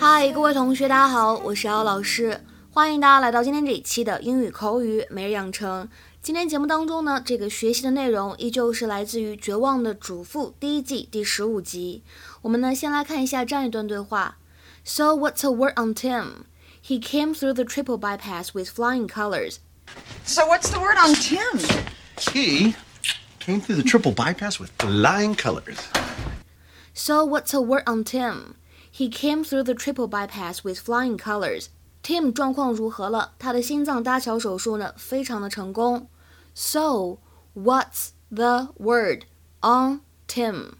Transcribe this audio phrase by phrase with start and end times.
[0.00, 2.40] 嗨，各位同学，大家好，我是姚老师，
[2.72, 5.88] 欢迎大家来到今天这一期的英语口语每日养成。
[6.20, 12.02] 今天节目当中呢，这个学习的内容依旧是来自于《绝望的主妇》第一季第十五集。
[12.40, 14.38] 我们呢，先来看一下这样一段对话
[14.82, 16.46] ：So what's a word on Tim?
[16.81, 19.59] He came through the triple bypass with flying colors.
[20.23, 21.59] So what's the word on Tim?
[22.33, 22.75] He
[23.39, 25.79] came through the triple bypass with flying colors.
[26.93, 28.55] So what's a word on Tim?
[28.91, 31.69] He came through the triple bypass with flying colors.
[32.03, 33.33] Tim 状况如何了？
[33.37, 36.09] 他的心脏搭桥手术呢，非常的成功。
[36.53, 37.19] So
[37.53, 39.25] what's the word
[39.61, 40.77] on Tim?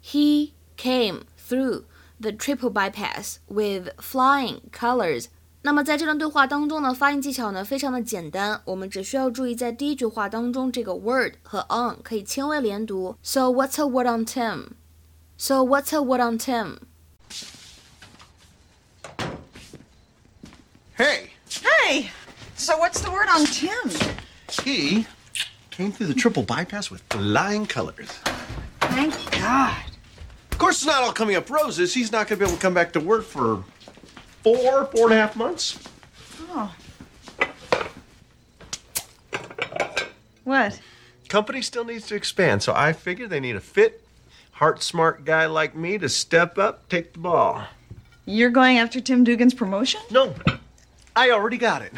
[0.00, 1.84] He came through
[2.20, 5.28] the triple bypass with flying colors.
[5.62, 13.16] 那么在这段对话当中呢，发音技巧呢非常的简单，我们只需要注意在第一句话当中这个 word 和 on 可以轻微连读。
[13.22, 14.76] So what's a word on Tim?
[15.36, 16.78] So what's a word on Tim?
[20.96, 21.30] Hey,
[21.62, 22.10] Hey!
[22.56, 23.90] So what's the word on Tim?
[24.64, 25.06] he
[25.70, 28.08] came through the triple bypass with flying colors.
[28.80, 29.76] Thank God.
[30.52, 31.94] Of course, it's not all coming up roses.
[31.94, 33.62] He's not going to be able to come back to work for
[34.42, 35.78] four, four and a half months.
[36.50, 36.74] Oh.
[40.44, 40.80] What?
[41.28, 44.04] Company still needs to expand, so I figure they need a fit,
[44.52, 47.64] heart smart guy like me to step up, take the ball.
[48.24, 50.00] You're going after Tim Dugan's promotion?
[50.10, 50.34] No,
[51.14, 51.92] I already got it.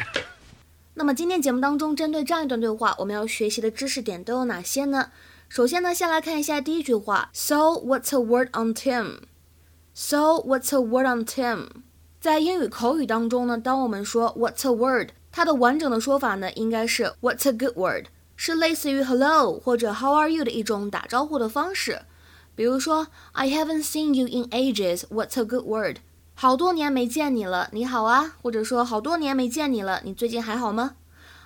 [0.95, 5.11] 那么今天节目当中，针对这样一段对话，我们要学习的知识点都有哪些呢？
[5.47, 9.21] 首先呢，先来看一下第一句话：So what's a word on Tim?
[9.93, 11.83] So what's a word on Tim?
[12.24, 22.00] 在英语口语当中呢，当我们说 What's a word，它的完整的说法呢，应该是 What's a good word，是类似于 Hello 或者 How are you 的一种打招呼的方式。
[22.54, 25.02] 比如说，I haven't seen you in ages.
[25.10, 25.98] What's a good word？
[26.32, 30.94] 好多年没见你了，你好啊，或者说好多年没见你了，你最近还好吗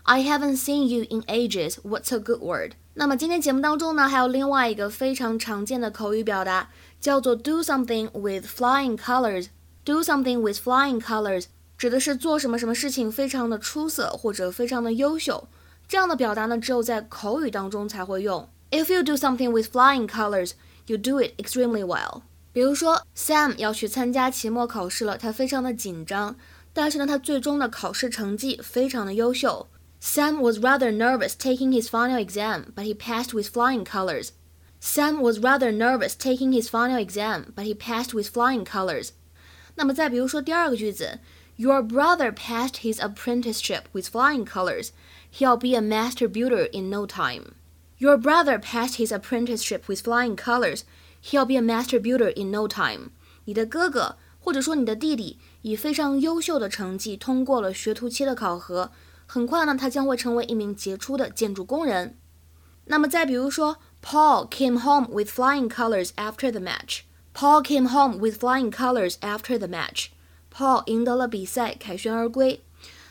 [0.05, 1.79] ？I haven't seen you in ages.
[1.83, 2.75] What's a good word？
[2.95, 6.69] 那么今天节目当中呢，还有另外一个非常常见的口语表达，
[7.01, 9.49] 叫做 do something with flying colors。
[9.88, 11.46] do something with flying colors
[11.78, 15.48] 指的是做什么什么事情非常的出色或者非常的优秀。
[15.88, 18.50] 这样的表达呢，只有在口语当中才会用。
[18.72, 20.52] If you do something with flying colors,
[20.88, 22.22] you do it extremely well.
[22.52, 26.36] 比如说，Sam 要去参加期末考试了，他非常的紧张，
[26.72, 29.68] 但是呢，他最终的考试成绩非常的优秀。
[30.02, 34.30] Sam was rather nervous taking his final exam, but he passed with flying colors.
[34.80, 39.10] Sam was rather nervous taking his final exam, but he passed with flying colors.
[39.78, 41.20] 那么再比如说第二个句子，
[41.56, 44.90] Your brother passed his apprenticeship with flying colors.
[45.32, 47.54] He'll be a master builder in no time.
[47.98, 50.82] Your brother passed his apprenticeship with flying colors.
[51.24, 53.12] He'll be a master builder in no time.
[53.46, 58.92] 你的哥哥或者说你的弟弟以非常优秀的成绩通过了学徒期的考核，
[59.26, 62.18] 很快呢，他将会成为一名杰出的建筑工人。
[62.86, 67.04] 那么再比如说，Paul came home with flying colors after the match.
[67.35, 70.09] Paul came home with flying colors after the match.
[70.53, 72.63] Paul 赢得了比赛，凯旋而归。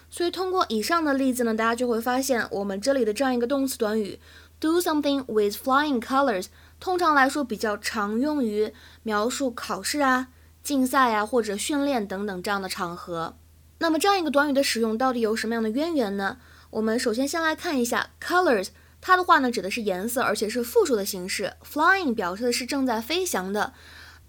[0.10, 4.20] 所以通过以上的例子呢，大家就会发现，我们这里的这样一个动词短语
[4.60, 6.48] do something with flying colors，
[6.80, 8.74] 通常来说比较常用于
[9.04, 10.30] 描述考试啊、
[10.64, 13.36] 竞赛啊或者训练等等这样的场合。
[13.80, 16.38] 那么这样一个短语的使用到底有什么样的渊源呢？
[16.72, 18.70] 我们首先先来看一下 colors，
[19.00, 21.54] 它的话呢指的是颜色，而且是复数的形式。
[21.64, 23.74] flying 表示的是正在飞翔的。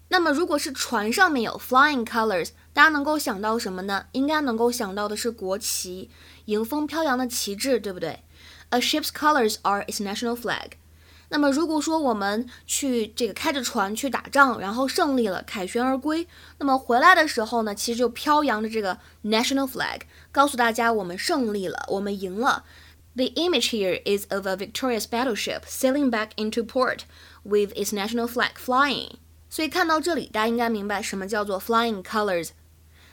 [0.08, 4.06] 那么如果是船上面有 flying colors，大家能够想到什么呢？
[4.12, 6.10] 应该能够想到的是国旗，
[6.44, 8.22] 迎风飘扬的旗帜，对不对？
[8.70, 10.72] A ship's colors are its national flag。
[11.30, 22.64] 那么如果说我们去这个开着船去打仗，然后胜利了，凯旋而归，那么回来的时候呢，其实就飘扬着这个 national flag，告诉大家我们胜利了，我们赢了。
[23.16, 27.00] The image here is of a victorious battleship sailing back into port
[27.42, 29.12] with its national flag flying。
[29.48, 32.50] 所以看到这里，大家应该明白什么叫做 flying colors。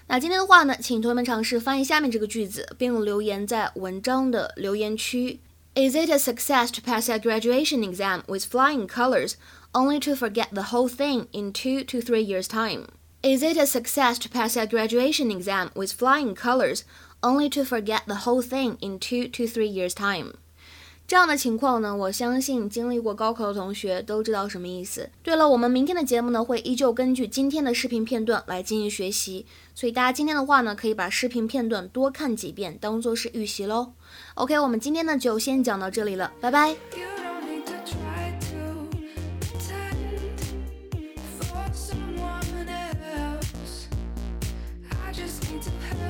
[0.08, 5.40] 那今天的话呢，请同学们尝试翻译下面这个句子，并留言在文章的留言区。
[5.74, 9.36] Is it a success to pass a graduation exam with flying colors,
[9.72, 12.88] only to forget the whole thing in two to three years' time?
[13.24, 16.84] Is it a success to pass a graduation exam with flying colors,
[17.22, 20.34] only to forget the whole thing in two to three years' time?
[21.09, 25.09] 这样的情况呢，我相信经历过高考的同学都知道什么意思。
[25.23, 29.47] 对了，我们明天的节目呢，会依旧根据今天的视频片段来进行学习。
[29.73, 33.93] 所以大家今天的话呢，可以把视频片段多看几遍，当做是预习喽。
[34.35, 36.75] OK，我们今天呢就先讲到这里了，拜拜。
[36.75, 38.89] Just need to try to
[41.39, 43.87] for someone else。
[44.91, 46.06] I just need to have